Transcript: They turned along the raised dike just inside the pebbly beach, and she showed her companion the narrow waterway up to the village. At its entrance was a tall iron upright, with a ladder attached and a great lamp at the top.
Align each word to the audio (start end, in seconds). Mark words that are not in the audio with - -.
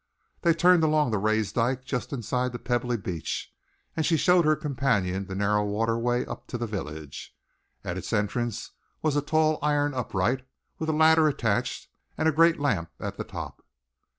They 0.41 0.55
turned 0.55 0.83
along 0.83 1.11
the 1.11 1.19
raised 1.19 1.53
dike 1.53 1.85
just 1.85 2.11
inside 2.11 2.53
the 2.53 2.57
pebbly 2.57 2.97
beach, 2.97 3.53
and 3.95 4.03
she 4.03 4.17
showed 4.17 4.45
her 4.45 4.55
companion 4.55 5.27
the 5.27 5.35
narrow 5.35 5.63
waterway 5.63 6.25
up 6.25 6.47
to 6.47 6.57
the 6.57 6.65
village. 6.65 7.37
At 7.83 7.99
its 7.99 8.11
entrance 8.11 8.71
was 9.03 9.15
a 9.15 9.21
tall 9.21 9.59
iron 9.61 9.93
upright, 9.93 10.43
with 10.79 10.89
a 10.89 10.91
ladder 10.91 11.27
attached 11.27 11.87
and 12.17 12.27
a 12.27 12.31
great 12.31 12.59
lamp 12.59 12.89
at 12.99 13.17
the 13.17 13.23
top. 13.23 13.63